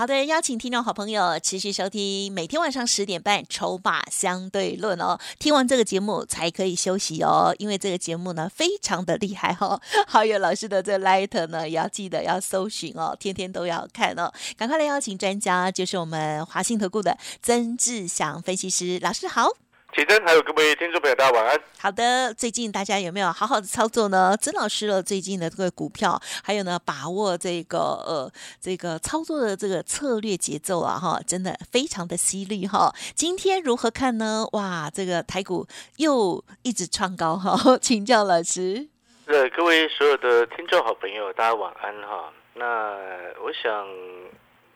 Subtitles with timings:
[0.00, 5.20] 好的，邀请听众好朋友持续收听每天晚上十点半《筹码相对论》哦。
[5.38, 9.78] 听完这个节目才可以休息哦，因为这个节目呢非常的厉害哦。
[10.08, 14.32] 好友老师的这 Light 呢也要记得要搜寻哦，天天都要看哦。
[14.56, 19.50] 赶快来邀请专家，就是我们华信投顾的曾志祥分析师老师好。
[19.92, 21.60] 启真，还有各位听众朋友，大家晚安。
[21.80, 24.36] 好的，最近大家有没有好好的操作呢？
[24.36, 32.94] 曾老师的最近的这个股票，还有呢，把握这个呃这个操作的这个策略节奏啊，哈，真的非常的犀利哈。
[33.16, 34.46] 今天如何看呢？
[34.52, 38.86] 哇，这个台股又一直创高哈， 请教老师。
[39.26, 42.32] 呃，各位所有的听众好朋友，大家晚安哈。
[42.54, 42.94] 那
[43.42, 43.86] 我想，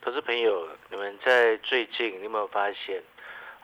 [0.01, 3.01] 投资朋友，你们在最近，你有没有发现？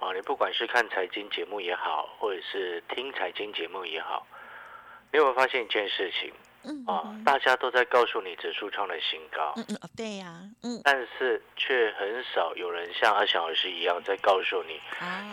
[0.01, 4.25] 啊，你不管是看财经节目也好，或者是听财经节目也好，
[5.13, 6.33] 你有没有发现一件事情？
[6.63, 9.53] 嗯，啊，大家都在告诉你指数创了新高。
[9.57, 14.79] 嗯嗯，对呀，嗯，但是却很少有人像阿翔老师一样在告诉你，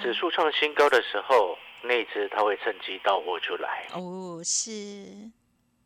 [0.02, 3.86] 指数创新高的时候，那只他会趁机到货出来。
[3.94, 5.06] 哦，是。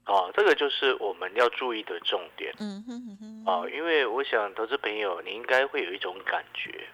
[0.07, 2.53] 哦，这个就是我们要注意的重点。
[2.59, 3.45] 嗯哼哼哼。
[3.47, 6.89] 哦，因为我想投资朋友，你应该会有一种感觉。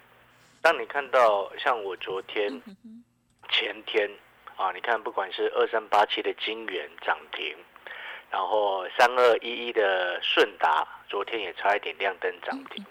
[0.61, 2.61] 当你看到像我昨天、
[3.49, 4.11] 前天
[4.57, 7.57] 啊，你看不管是二三八七的金元涨停，
[8.31, 12.85] 然后三二一一的顺达昨天也差一点亮灯涨停。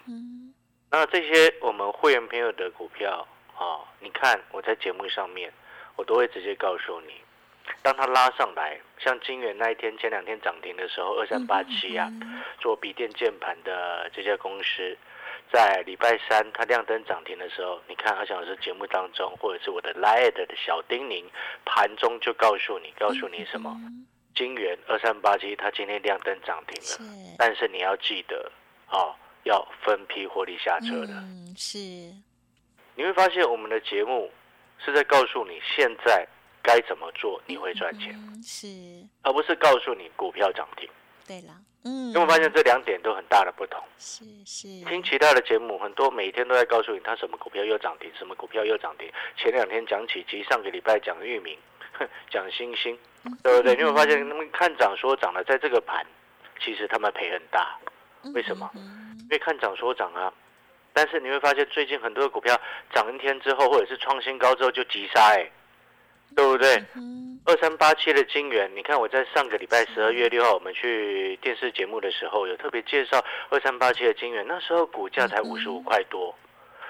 [0.89, 5.51] 那这些我们会员朋友的股票啊，你看我在节目上面，
[5.97, 7.15] 我都会直接告诉你，
[7.81, 12.09] 当它拉上来，像金元那一天前两天涨停的时候，二三八七啊，
[12.61, 14.97] 做笔电键盘的这家公司。
[15.52, 21.24] 在礼拜三它亮灯涨停的时候，你看阿翔老师节目当中，或者是我的 Light 的小叮咛，
[21.66, 23.75] 盘中就告诉你，告诉你什么？
[24.36, 28.52] 金元二三八七，它今天亮灯涨停了，但是你要记得，
[28.91, 31.13] 哦，要分批获利下车的。
[31.57, 31.80] 是，
[32.96, 34.31] 你会发现我们的节目
[34.78, 36.28] 是在告诉你现在
[36.62, 38.13] 该怎么做，你会赚钱，
[38.44, 38.68] 是，
[39.24, 40.88] 而不是告诉你股票涨停。
[41.27, 41.53] 对了。
[41.83, 43.81] 嗯，因为发现这两点都很大的不同。
[43.97, 49.11] 是是，听其他的节目，很多每天都在告诉你，他什么股票又涨停，什么股票又涨停。
[49.35, 51.57] 前两天讲起及上个礼拜讲域名，
[52.31, 52.97] 讲星星，
[53.43, 53.75] 对不对？
[53.75, 56.05] 你会发现他们看涨说涨了，在这个盘，
[56.59, 57.77] 其实他们赔很大。
[58.33, 58.69] 为什么？
[58.73, 60.33] 因为看涨说涨啊。
[60.94, 62.59] 但是你会发现最近很多的股票
[62.91, 65.47] 涨一天之后，或者是创新高之后就急杀，哎，
[66.35, 66.83] 对不对？
[67.45, 76.35] 二三八七的金元，你看我在上个礼拜十二月六号，我们去电视节目的时候，有特别介绍二三八七的金元，那时候股价才五十五块多。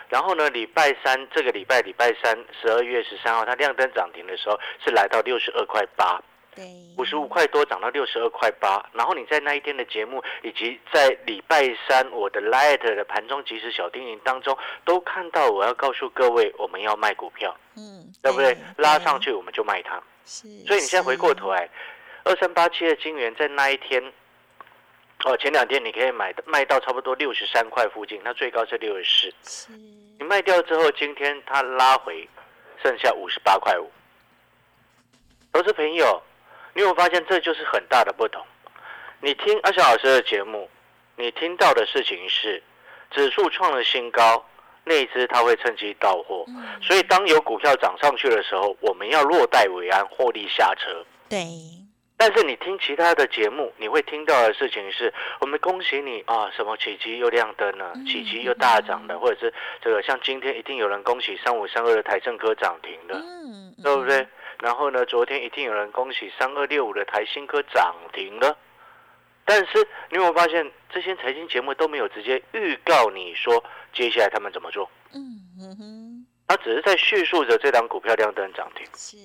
[0.10, 6.22] 然后呢，礼拜三这个礼拜礼拜三十二月十三号，它亮灯涨停的时候是来到六十二块八。
[6.98, 18.58] 五十五块多涨到六十二块八，然后你在那一天的节目，以及在礼拜三我的 Light 的盘中即时小叮咛当中，都看到我要告诉各位，我们要卖股票，嗯，对不对？
[18.78, 20.02] 拉上去我们就卖它。
[20.26, 21.70] 是，所以你现在回过头来，
[22.24, 24.04] 二三八七的金元在那一天，
[25.26, 29.72] 哦，前两天你可以买卖到差不多六十三块附近，它最高是六十四。
[29.72, 29.78] 是，
[30.18, 32.28] 你卖掉之后，今天它拉回，
[32.82, 33.92] 剩下五十八块五。
[35.54, 36.22] 投资朋友。
[36.78, 38.40] 你有发现这就是很大的不同。
[39.20, 40.70] 你听阿翔老师的节目，
[41.16, 42.62] 你听到的事情是
[43.10, 44.46] 指数创了新高，
[44.84, 46.46] 那一只它会趁机到货。
[46.80, 51.04] 所以当有股票涨上去的时候，我们要落袋为安，获利下车。
[51.28, 51.40] 对。
[52.16, 59.52] 但是你听其他的节目，你会听到的事情是我们恭喜你啊，什么起基又亮灯了，起基又大涨了，或者是
[59.82, 63.20] 这个像今天一定有人恭喜三五三二的台政科涨停了，
[63.82, 64.28] 对不对？
[64.60, 65.06] 然后呢？
[65.06, 68.58] 昨天一定有人恭喜三二六五的台新科涨停了，
[69.46, 74.90] 但是你有没有发现这些财经节目都没有直接预告你说接下来他们怎么做？
[75.14, 78.86] 嗯哼，他只是在叙述着这档股票亮灯涨停。
[78.96, 79.18] 是，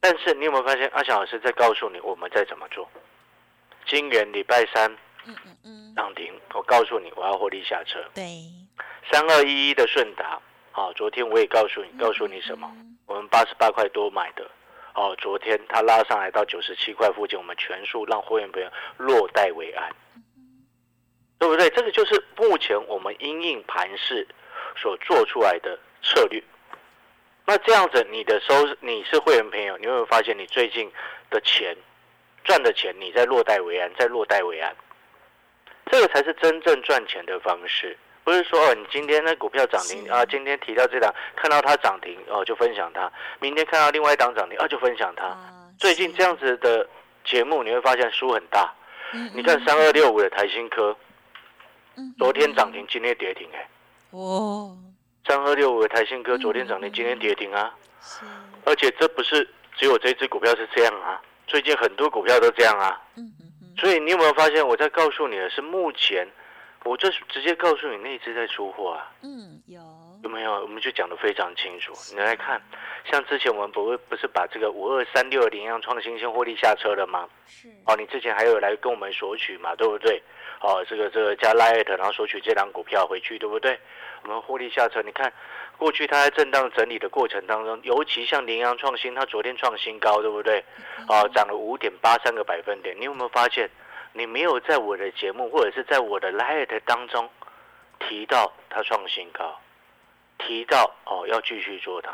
[0.00, 2.90] 但是你有没有发现阿翔老师在告诉你我们在怎么做？
[3.86, 4.92] 金元礼拜三，
[5.24, 8.04] 嗯嗯嗯，涨停，我告诉你我要获利下车。
[8.14, 8.42] 对，
[9.10, 10.40] 三二一一的顺达，
[10.72, 12.68] 好，昨天我也告诉你，告诉你什么？
[13.08, 14.46] 我们八十八块多买的，
[14.94, 19.90] 哦，昨天它拉上来到九十七块附近，我们全数让会员朋友落袋为安，
[21.38, 21.70] 对不对？
[21.70, 24.28] 这个就是目前我们因应盘势
[24.76, 26.42] 所做出来的策略。
[27.46, 30.92] 那这样子，你的收你是会员朋友，你会发现你最近
[31.30, 31.74] 的钱，
[32.44, 34.76] 赚的钱，你在落袋为安，在落袋为安，
[35.90, 37.96] 这个才是真正赚钱的方式。
[38.28, 43.10] 不是说哦，你今天那股票涨停啊，今天提到这档，看到它涨停哦就分享它；
[43.40, 45.34] 明天看到另外一档涨停啊就分享它。
[45.78, 46.86] 最近这样子的
[47.24, 48.70] 节目你会发现输很大。
[49.32, 50.94] 你看三二六五的台新科，
[52.18, 53.66] 昨天涨停，今天跌停，哎，
[54.10, 54.76] 哦，
[55.26, 57.74] 三二六五的台新科昨天涨停，今天跌停啊。
[58.66, 59.48] 而且这不是
[59.78, 63.00] 只有这只股票是这样啊，最近很多股票都这样啊。
[63.78, 66.28] 所以你有没有发现我在告诉你的是目前？
[66.88, 69.12] 我这是直接告诉你那一只在出货啊。
[69.22, 69.78] 嗯，有
[70.22, 70.52] 有没有？
[70.62, 71.92] 我们就讲的非常清楚。
[72.14, 72.60] 你来看，
[73.04, 77.28] 像之前我们不会不是把这个五二三六零样创新先获利下车了吗？
[77.46, 77.68] 是。
[77.84, 79.74] 哦，你之前还有来跟我们索取嘛？
[79.76, 80.22] 对不对？
[80.60, 83.78] 哦，这个这个加 light，然后索取这张股票回去，对不对？
[84.22, 85.02] 我们获利下车。
[85.02, 85.30] 你看，
[85.76, 90.64] 过去它在震荡整理的过程当中，尤其像羚羊创新，它昨天创新高，对不对？
[91.06, 92.96] 哦，涨了五点八三个百分点。
[92.98, 93.68] 你有没有发现？
[94.18, 97.30] 你没有在我的节目或者是在我的 light 当中
[98.00, 99.56] 提到它创新高，
[100.38, 102.10] 提到哦要继续做它，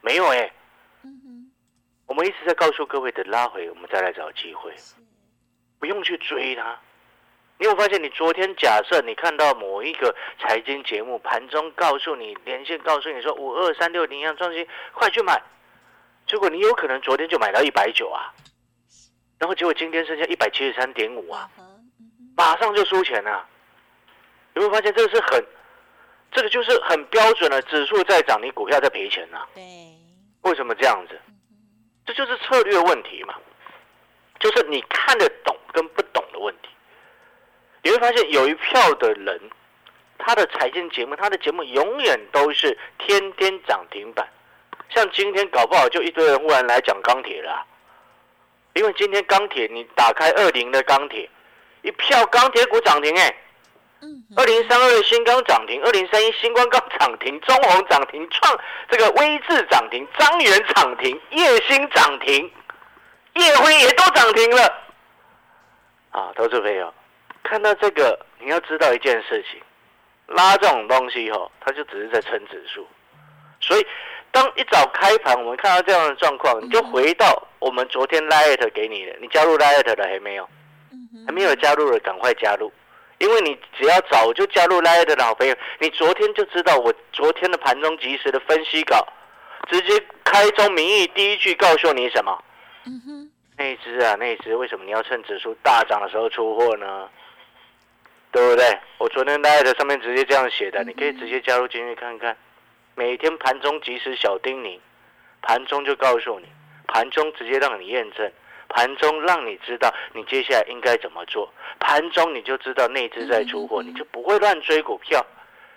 [0.00, 0.48] 没有哎。
[2.06, 4.72] 我们一直在告诉各位的拉回，我们再来找机会，
[5.80, 6.78] 不用去追它。
[7.58, 15.42] 你有发现，你昨天假设你看到某一个财经节目盘中告诉你连线告诉你说五二三六零样创新，快去买，
[16.24, 18.32] 结果你有可能昨天就买到一百九啊。
[19.38, 21.48] 然后结果今天剩下一百七十三点五啊，
[22.36, 23.46] 马上就输钱了。
[24.54, 25.44] 有没有发现这个是很，
[26.32, 29.46] 这个就是很标准的指数在涨，你股票在赔钱呐？
[29.54, 29.62] 对。
[30.42, 31.18] 为什么这样子？
[32.06, 33.34] 这就是策略问题嘛，
[34.40, 36.68] 就是你看得懂跟不懂的问题。
[37.82, 39.38] 你会发现有一票的人，
[40.16, 44.26] 他的财经节目，他的节目永远都是天天涨停板，
[44.88, 47.64] 像今天搞不好就一堆人忽然来讲钢铁了。
[48.78, 51.28] 因为今天钢铁，你打开二零的钢铁，
[51.82, 53.36] 一票钢铁股涨停哎，
[54.36, 58.56] 二零三二的新钢涨停，二零三一新光钢涨停，中红涨停，创
[58.88, 62.48] 这个威智涨停，张元涨停，叶星涨停，
[63.34, 64.62] 叶辉也都涨停了。
[66.12, 66.94] 啊，投资朋友，
[67.42, 69.60] 看到这个，你要知道一件事情，
[70.28, 72.86] 拉这种东西吼，它就只是在撑指数，
[73.60, 73.84] 所以。
[74.30, 80.48] 当一早开盘，我们看到这样的状况，你就回到我们昨天 light 给你的，你加入 light 的还没有？
[81.26, 82.72] 还没有加入的，赶快加入，
[83.18, 89.06] 因为你只要早就加入 light 的好朋友，你昨天就知道我昨天的盘中及时的分析稿，
[89.68, 92.44] 直接开宗明义第一句告诉你什么？
[92.86, 97.08] 嗯哼，那只啊，那只为什么你要趁指数大涨的时候出货呢？
[98.30, 98.78] 对不对？
[98.98, 102.36] 我昨天 light 上面直接这样写的，你可以直接加入进去看看。
[102.94, 104.78] 每天盘中及时小叮咛，
[105.40, 106.46] 盘中就告诉你，
[106.88, 108.30] 盘中直接让你验证，
[108.68, 115.24] 盘中让你知道你接下来应该怎么做，盘中你就知道内资在出货，你就不会乱追股票，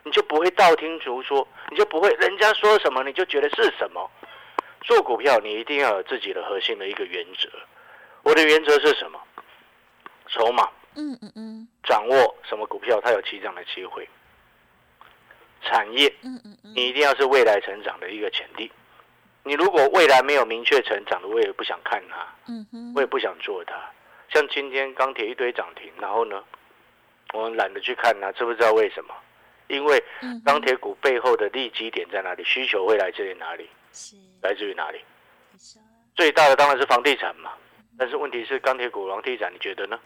[0.04, 4.10] 你就不会道听途说，你就不会人家说什么你就觉得是什么。
[4.82, 7.48] 做股票你一定要有自己的核心的一个原则，
[8.24, 9.20] 我的原则是什么？
[10.28, 14.08] 筹码，嗯嗯嗯，掌握什么股票它有起涨的机会。
[15.62, 18.72] 产业，嗯嗯嗯，你一定要是未来成长的一个潜力。
[19.44, 23.74] 你如果未来没有明确成长的，我也不想看它，嗯哼，我也不想做它。
[24.30, 26.44] 像今天钢铁一堆涨停，然后呢，
[27.34, 29.14] 我们懒得去看它，知不知道为什么？
[29.68, 30.04] 因为
[30.46, 32.44] 钢铁股背后的利基点在哪里？
[32.44, 33.70] 需求会来自于哪里？
[33.94, 35.00] 是来自于哪里？
[36.16, 37.52] 最大的当然是房地产嘛。
[37.98, 40.00] 但是问题是钢铁股、房地产，你觉得呢？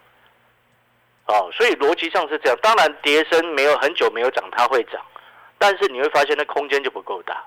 [1.27, 2.57] 哦，所以逻辑上是这样。
[2.61, 5.03] 当然，跌升没有很久没有涨，它会涨。
[5.57, 7.43] 但是你会发现那空间就不够大，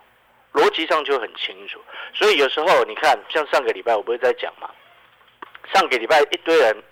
[0.53, 1.81] 逻辑上就很清楚。
[2.15, 4.71] 所以有时候你看，像上个礼拜我不是在讲嘛，
[5.75, 6.83] 上个礼拜一堆人，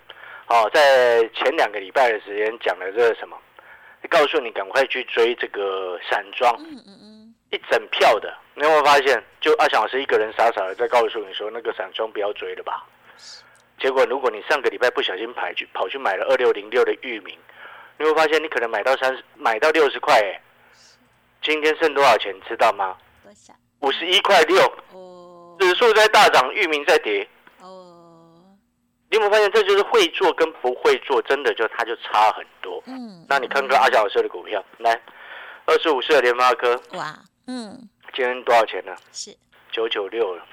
[0.47, 3.37] 哦，在前两个礼拜的时间讲了这个什么，
[4.09, 6.55] 告诉你赶快去追这个散装，
[7.49, 9.23] 一整票的，你有没有发现？
[9.39, 12.85] 就阿翔老师一个人傻傻的在告诉你说那个散装不要追了吧？
[13.79, 17.37] 结果如果你上个礼拜不小心跑去跑去买了二六零六的域名，
[17.97, 20.41] 你会发现你可能买到三十，买到六十块哎。
[21.41, 22.35] 今天剩多少钱？
[22.47, 22.97] 知道吗？
[23.27, 23.53] 多少？
[23.81, 24.57] 五十一块六。
[24.93, 25.57] 哦。
[25.59, 27.27] 指数在大涨，域名在跌。
[27.59, 28.55] 哦。
[29.09, 32.81] 你有没有发现，这就是会做跟不会做，真的就它就差很多。
[32.85, 33.25] 嗯。
[33.27, 34.97] 那你看看阿小老师的股票，来，
[35.65, 36.81] 二十五岁的联发科。
[36.93, 37.13] 哇。
[37.47, 37.77] 嗯。
[38.13, 38.95] 今天多少钱呢？
[39.11, 39.35] 是
[39.71, 40.45] 九九六了。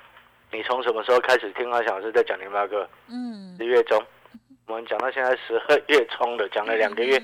[0.51, 2.89] 你从什么时候开始听阿小老师在讲联发科？
[3.09, 3.57] 嗯。
[3.57, 4.05] 十月中，
[4.67, 7.23] 我们讲到现在十二月中的，讲了两个月。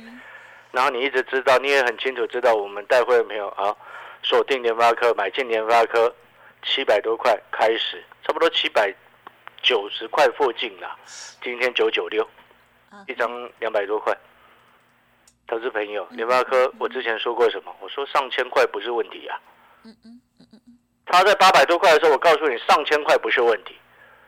[0.71, 3.75] 然后你一直知道，你也很清楚知道，我们带会没有啊？
[4.23, 6.15] 锁定联发科，买进联发科，
[6.63, 8.95] 七百多块开始，差不多七百
[9.63, 10.97] 九十块附近啦，
[11.43, 12.23] 今天九九六，
[12.91, 14.17] 啊一张两百多块。
[15.47, 17.75] 投资朋友，联发科，我之前说过什么？
[17.81, 19.41] 我说上千块不是问题啊。
[19.85, 20.21] 嗯嗯
[21.07, 23.77] 它在八百多块的时候，我告诉你上千块不是问题。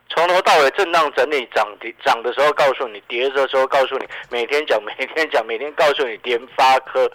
[0.09, 7.09] 从头到尾震荡整理涨跌涨的时候告诉你，跌的时候告诉你，每天讲每天讲每天告诉你联发科。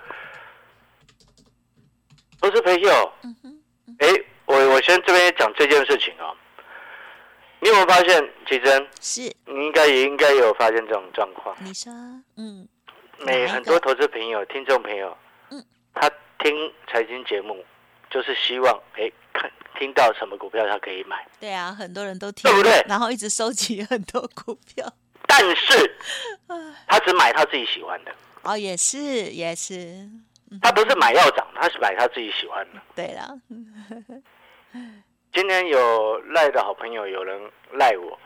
[2.41, 3.61] 投资朋友，嗯哼，
[3.99, 4.07] 哎，
[4.45, 6.33] 我我先这边讲这件事情啊。
[7.59, 9.21] 你有没有发现，奇珍，是。
[9.45, 11.55] 你应该也应该有发现这种状况？
[11.59, 11.91] 你说，
[12.35, 12.67] 嗯。
[13.19, 15.17] 每很多投资朋友、听众朋友，
[15.49, 15.63] 嗯。
[15.95, 17.65] 他听财经节目，
[18.11, 22.85] 就是希望哎看听到什么股票他可以买，对啊，很多人都听，对不对？
[22.87, 24.85] 然后一直收集很多股票，
[25.25, 25.97] 但是
[26.85, 28.11] 他只买他自己喜欢的，
[28.43, 30.07] 哦，也是也是，
[30.61, 32.81] 他不是买要涨，他是买他自己喜欢的。
[32.95, 33.39] 对了，
[35.33, 38.17] 今天有赖的好朋友有人赖我，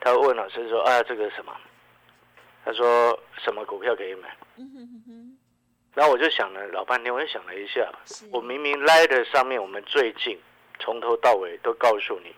[0.00, 1.52] 他问老师说啊这个什么？
[2.64, 4.34] 他说什么股票可以买？
[4.56, 5.38] 嗯哼哼哼，
[5.94, 7.92] 然后我就想了老半天，我就想了一下，
[8.30, 10.38] 我明明赖的上面我们最近
[10.78, 12.34] 从头到尾都告诉你，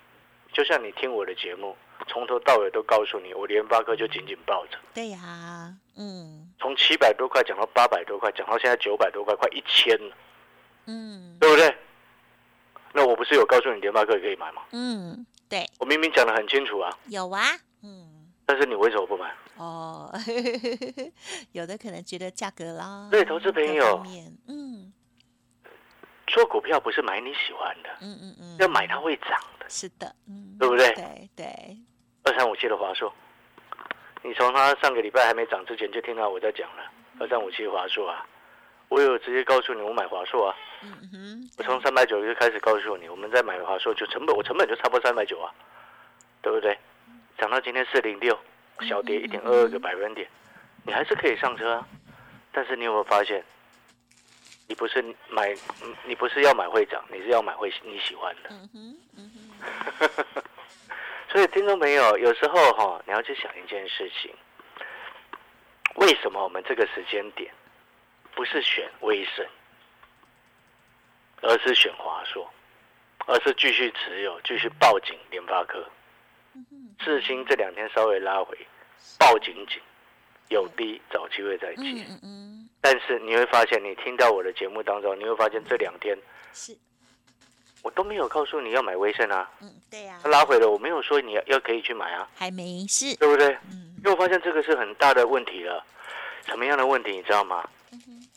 [0.53, 1.77] 就像你听我的节目，
[2.09, 10.17] 从头到尾都告诉你，我联发科就紧紧抱着，对呀，嗯从七百多块讲到八百多块，讲到现在九百多块，快一千了，
[10.87, 11.77] 嗯对不对？
[12.93, 14.63] 那我不是有告诉你联发科可以买吗？
[14.73, 17.43] 嗯，对，我明明讲的很清楚啊，有啊，
[17.83, 19.33] 嗯，但是你为什么不买？
[19.57, 20.13] 哦，
[21.53, 24.03] 有的可能觉得价格啦，对投资朋友
[24.49, 24.93] 嗯
[26.27, 29.67] 做股票不是买你喜欢的，嗯嗯嗯，要买它会涨的。
[29.69, 31.77] 是的，嗯，对不对对对，
[32.25, 33.13] 二三五七的华硕，
[34.23, 36.83] 你从它上个礼拜还没涨之前就听到我在讲了。
[37.19, 38.27] 二三五七华硕啊，
[38.89, 45.53] 我有直接告诉你我买华硕啊，嗯哼，我从三百九就开始告诉你，我们在买华硕就成本，我成本就差不多三百九啊，
[46.41, 46.79] 对不对？
[47.39, 48.39] 涨到今天四零六，
[48.81, 50.29] 小跌一点二二个百分点，
[50.85, 51.87] 你还是可以上车啊。
[52.53, 53.45] 但是你有没有发现，
[54.67, 55.53] 你不是买，
[55.83, 58.51] 嗯你不是要买会涨，你是要买会你喜欢的。
[58.51, 59.33] 嗯哼嗯
[59.99, 60.45] 哼，
[61.29, 64.33] 所以，听众朋友，有时候哈、你要去想一件事情：
[65.97, 67.53] 为什么我们这个时间点
[68.37, 69.45] 不是选威盛，
[71.41, 72.47] 而是选华硕，
[73.27, 75.83] 而是继续持有、继续抱紧联发科？
[76.99, 78.55] 智新这两天稍微拉回，
[79.19, 79.81] 抱紧紧，
[80.49, 81.83] 有低找机会再接。
[82.83, 86.17] 但是你会发现，你听到我的节目当中，你会发现这两天
[86.53, 86.77] 是，
[87.83, 93.49] 我都没有告诉你要买威盛啊，嗯对呀它，拉回了，我没有说你要要可以去买啊，还没事，对不对？
[93.73, 95.83] 嗯因为我发现这个是很大的问题了。
[96.45, 97.69] 什么样的问题你知道吗？
[97.97, 98.29] 嗯哼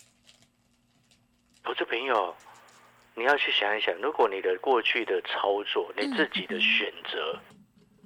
[1.63, 2.35] 投资朋友，
[3.15, 7.37] 你要去想一想，如果你的过去的操作，你自己的选择，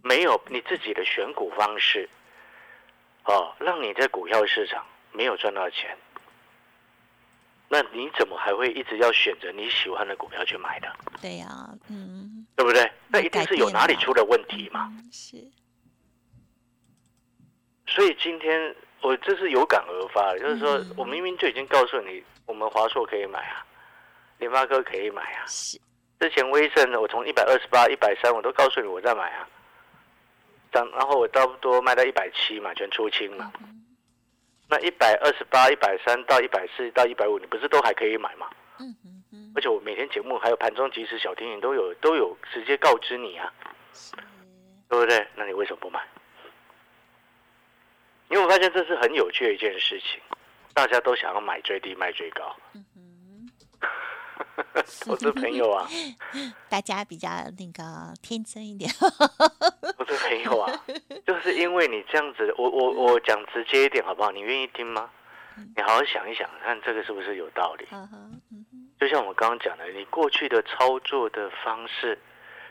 [0.04, 2.10] 没有你自己的选股方式，
[3.26, 5.96] 哦，让你在股票市场没有赚到钱，
[7.70, 10.92] 那你怎么还会一直要选择你喜欢的股票去买的？
[11.22, 11.48] 对呀，
[11.90, 12.92] 嗯，对不对？
[13.08, 14.92] 那一定是有哪里出了问题嘛。
[14.92, 15.38] 嗯是，
[17.86, 23.66] 所以今天我这是有感而发的，就是说嗯我明明就已经告诉你，我们华硕可以买啊，
[24.40, 25.46] 联发科可以买啊。
[25.46, 25.80] 是，
[26.20, 29.48] 之前威盛呢，我从一百二十八、一百三，我都告诉你我在买啊。
[30.72, 33.52] 涨，然后我差不多卖到一百七嘛，全出清嘛。
[33.62, 33.82] 嗯
[34.70, 38.50] 那一百二十八、一百三到一百四到一百五，你不是都还可以买吗？
[38.80, 43.54] 嗯嗯嗯，而且我每天节目还有盘中即时小提醒都有都有直接告知你啊，
[44.90, 45.28] 对不对？
[45.36, 46.00] 那你为什么不买？
[48.34, 50.20] 因为我发现这是很有趣的一件事情，
[50.74, 52.56] 大家都想要买最低卖最高。
[55.06, 55.88] 我的朋友啊，
[56.68, 58.90] 大家比较那个天真一点，
[59.98, 60.84] 我的朋友啊，
[61.28, 64.32] 就是因为你这样子，我我我讲直接一点好不好？
[64.32, 65.12] 你愿意听吗？
[65.76, 67.86] 你好好想一想，看这个是不是有道理？
[69.00, 72.18] 就像我刚刚讲的，你过去的操作的方式、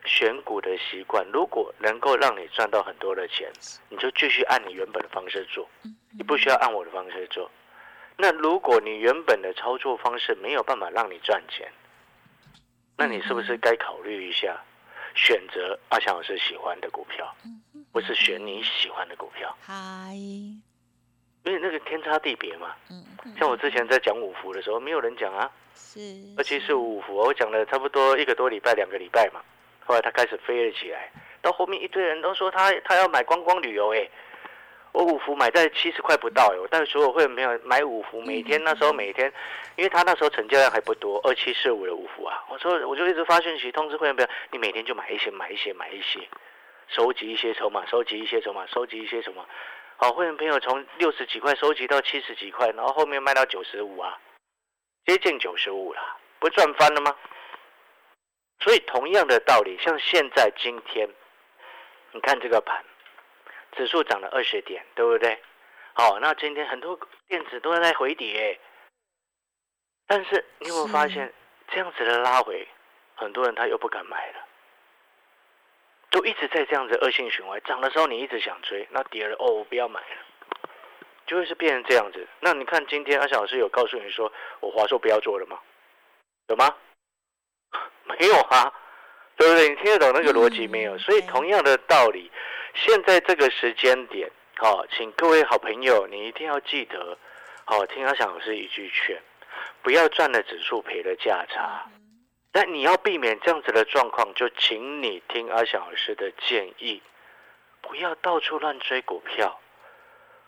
[0.05, 3.51] 选股的习惯，如果能够让你赚到很多的钱，
[3.89, 7.51] 你就继续按你原本的方式做，嗯你不需要按我的方式做。
[8.19, 11.67] 那如果你原本的操作方式没有办法让你赚钱，
[12.97, 14.61] 那你是不是该考虑一下，
[15.15, 17.35] 选择阿强老师喜欢的股票，
[17.91, 19.57] 不是选你喜欢的股票？
[19.63, 22.75] 嗨，因为那个天差地别嘛。
[23.39, 25.51] 像我之前在讲五福的时候，没有人讲啊。
[25.75, 26.01] 是，
[26.37, 29.41] 而且是五福，我讲了差不多一个多礼拜、两个礼拜嘛。
[29.85, 31.11] 后来他开始飞了起来，
[31.41, 34.09] 到后面一堆人都说他他要买观光旅游，哎，
[34.93, 39.33] 我五福买在七十块不到，哎，我带所有会员朋友买五福，每天那时候每天，
[39.77, 46.21] 因为他那时候成交量还不多，二七四五的五福啊，我说我就一直发讯息通知会员朋友，你每天就买一些，买一些，买一些，
[46.89, 49.45] 收集一些筹码，收集一些筹码，收集一些什么。
[49.97, 54.19] 好，会员朋友从六十几块收集到七十几块，然后后面卖到九十五啊，
[55.07, 56.01] 接近九十五了，
[56.39, 57.15] 不赚翻了吗？
[58.63, 61.09] 所以同样的道理，像现在今天，
[62.13, 62.85] 你看这个盘，
[63.73, 65.43] 指数涨了二十点，对不对？
[65.95, 68.61] 好，那今天很多电子都在回跌，
[70.07, 71.35] 但是你有没有发现
[71.69, 72.69] 这样子的拉回，
[73.17, 74.47] 很多人他又不敢买了，
[76.11, 77.61] 都一直在这样子恶性循环。
[77.65, 80.17] 涨的时候你一直想追，那跌了哦，我不要买了，
[81.27, 82.29] 就会是变成这样子。
[82.39, 85.59] 那你看今天阿小老师有告诉你说我华硕不要做了吗？
[86.47, 86.73] 有吗？
[88.05, 88.73] 没有啊，
[89.37, 89.69] 对不对？
[89.69, 90.99] 你听得懂那个逻辑没有？
[90.99, 92.31] 所以同样的道理，
[92.75, 94.31] 现在这个时间点。
[94.57, 97.17] 好，请各位好朋友，你一定要记得，
[97.65, 99.21] 好听阿翔老师一句劝，
[99.83, 101.85] 不要赚了指数赔了价差。
[102.53, 107.03] 但你要避免这样子的状况，就请你听阿翔老师的建议，
[107.81, 109.59] 不要到处乱追股票，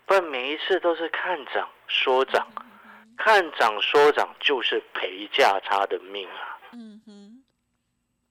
[0.04, 2.46] 不然每一次都是看涨说涨，
[3.16, 6.61] 看涨说涨就是赔价差的命啊。
[6.75, 7.24] 嗯哼，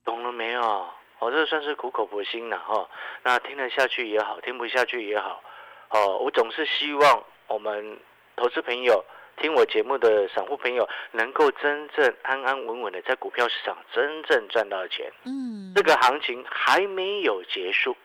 [0.03, 0.89] 懂了没有？
[1.19, 2.89] 我这算是苦口婆心了哈。
[3.23, 5.41] 那听得下去也好，听不下去也好。
[5.89, 7.97] 哦，我总是希望我们
[8.35, 9.03] 投资朋友
[9.37, 15.09] 听我节目的散户朋友能够真正安安稳稳的在股票市场真正赚到钱。
[15.23, 17.95] 嗯，这个行情还没有结束。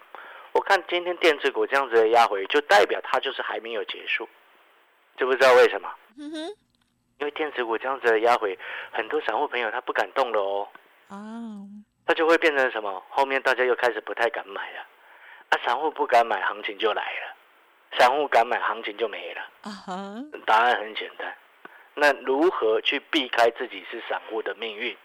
[0.53, 4.29] 我看今天电子股这样子的压回，就代表它就是还没有结束。
[5.17, 5.93] 知不知道为什么？
[6.17, 6.37] 嗯哼，
[7.19, 8.57] 因为电子股这样子的压回，
[8.93, 10.69] 很多散户朋友他不敢动了哦。
[11.09, 11.67] 哦，
[12.09, 13.05] 他就会变成什么？
[13.11, 14.81] 后面大家又开始不太敢买了。
[15.51, 17.37] 啊，散户不敢买，行情就来了。
[17.99, 19.43] 散户敢买，行情就没了。
[19.61, 20.15] 啊哈，
[20.47, 21.37] 答案很简单。
[21.93, 24.97] 那如何去避开自己是散户的命运？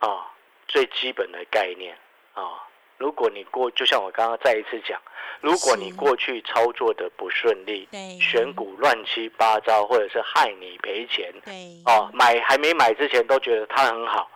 [0.00, 0.26] 啊，
[0.66, 1.96] 最基本的概念
[2.34, 2.66] 啊，
[2.98, 5.00] 如果你过，就像我刚刚再一次讲，
[5.40, 7.88] 如果你过去操作的不顺利，
[8.20, 14.28] 选股乱七八糟，或者是害你赔钱，对，哦，买还没买之前都觉得它很好，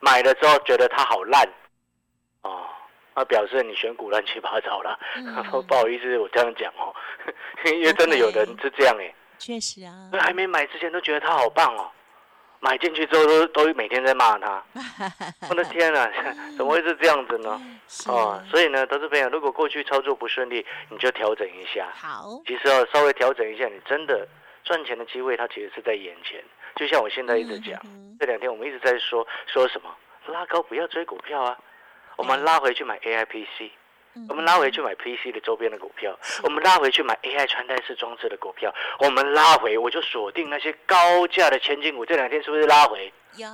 [0.00, 1.48] 买了之后觉得它好烂，
[2.42, 2.66] 哦。
[3.14, 4.98] 那表示你选股乱七八糟了，
[5.68, 6.94] 不好意思，我这样讲哦，
[7.66, 11.90] 因为真的有人是这样哎，确实啊，还没买之前都觉得它好棒哦，
[12.60, 14.64] 买进去之后都都每天在骂它，
[15.50, 16.08] 我的天啊，
[16.56, 17.60] 怎么会是这样子呢？
[18.06, 21.90] 哦，所以呢，投资朋友，如果过去操作不顺利，你就调整一下。
[21.92, 24.26] 好，其实哦，稍微调整一下，你真的
[24.62, 26.42] 赚钱的机会，它其实是在眼前。
[26.80, 27.78] 就像我现在一直讲，
[28.18, 29.94] 这两天我们一直在说说什么，
[30.28, 31.58] 拉高不要追股票啊。
[32.16, 33.70] 我们拉回去买 A I P C，
[34.30, 42.06] 我们拉回去买 P C 的周边的股票，我们拉回去买 A I 穿戴式装置的股票，我们拉回我就锁定那些高价的千金股。
[42.06, 43.12] 这两天是不是拉回？
[43.36, 43.46] 有。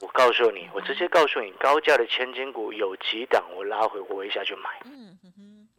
[0.00, 4.70] 我告诉你，我直接告诉你，高价的千金股有几档，我拉回我会下去买。
[4.86, 5.11] 嗯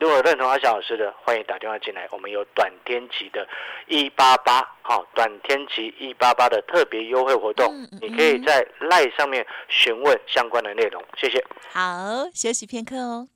[0.04, 2.06] 如果认同阿翔老师的，欢迎打电话进来。
[2.12, 3.48] 我们有短天期的
[3.88, 11.02] 一八八，好，短天期一八八的特别优惠活动，你可以在赖上面询问相关的内容。
[11.16, 11.42] 谢谢。
[11.72, 13.30] 好，休息片刻哦。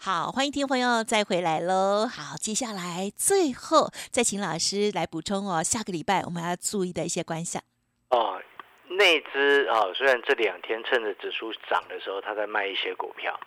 [0.00, 2.08] 好，欢迎听众朋友再回来喽。
[2.08, 5.62] 好，接下来最后再请老师来补充哦。
[5.62, 7.62] 下个礼拜我们要注意的一些观想。
[8.10, 8.42] 哦，
[8.88, 13.38] 内资啊，虽然这两天趁着指数涨的时候，他在卖一些股票。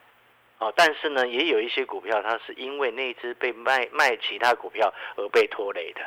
[0.62, 6.02] 哦，但是呢，也有一些股票，它是因为那只被卖卖其他股票而被拖累的。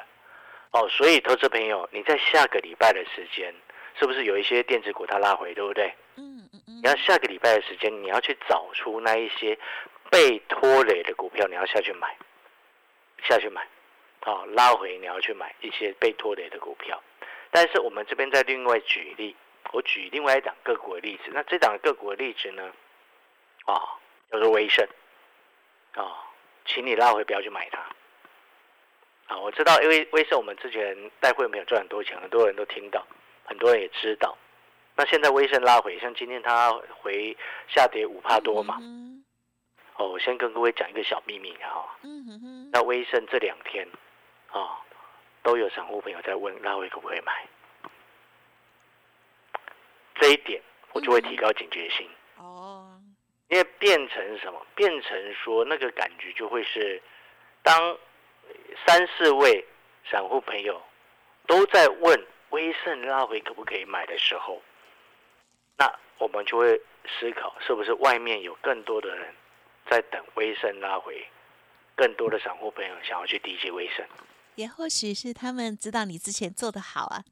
[0.70, 3.52] 哦，所以投资朋友，你在下个礼拜的时间，
[3.98, 5.92] 是不是有一些电子股它拉回，对不对？
[6.14, 6.76] 嗯嗯嗯。
[6.76, 9.58] 你要下个礼拜的时间，你要去找出那一些
[10.08, 12.16] 被拖累的股票，你要下去买，
[13.24, 13.66] 下去买。
[14.24, 17.02] 哦，拉回你要去买一些被拖累的股票。
[17.50, 19.34] 但是我们这边再另外举例，
[19.72, 21.32] 我举另外一档个股的例子。
[21.34, 22.72] 那这档个股的例子呢？
[23.64, 23.98] 啊。
[24.34, 24.84] 叫做威盛，
[25.92, 26.26] 啊，
[26.64, 27.78] 请你拉回不要去买它，
[29.32, 33.06] 啊，我知道，因为威盛我们之前带会没有赚很多钱，很多人都听到，
[33.44, 34.36] 很多人也知道。
[34.96, 37.36] 那现在威盛拉回，像今天它回
[37.68, 38.76] 下跌五帕多嘛，
[39.94, 41.96] 哦，我先跟各位讲一个小秘密哈，
[42.72, 43.86] 那威盛这两天
[44.50, 44.80] 啊，
[45.44, 47.46] 都有散户朋友在问拉回可不可以买，
[50.16, 50.60] 这一点
[50.92, 52.10] 我就会提高警觉性。
[53.48, 54.66] 因为变成什么？
[54.74, 57.00] 变成说那个感觉就会是，
[57.62, 57.98] 当
[58.86, 59.64] 三四位
[60.10, 60.82] 散户朋友
[61.46, 64.62] 都在问威盛拉回可不可以买的时候，
[65.76, 69.34] 那我们就会思考，是不是外面有更多的人
[69.88, 71.26] 在等威盛拉回，
[71.94, 74.06] 更多的散户朋友想要去低接威盛，
[74.56, 77.24] 也或许是他们知道你之前做的好啊，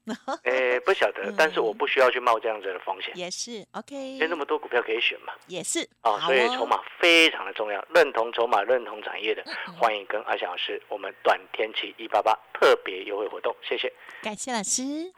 [0.44, 7.84] 哎，不晓得，但是我不需要去冒这样子的风险，也是 OK，因为那么多股票可以选嘛，也是哦，所以哦筹码非常的重要。
[7.94, 9.44] 认同筹码、认同产业的，
[9.78, 13.92] 欢迎跟阿翔老师我们短天期一八八特别优惠活动，谢谢。
[14.22, 15.12] 感谢老师。